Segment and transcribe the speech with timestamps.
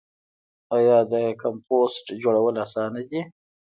[0.77, 3.21] آیا د کمپوسټ جوړول اسانه دي؟